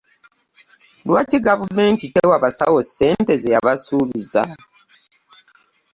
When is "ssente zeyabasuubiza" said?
2.87-4.43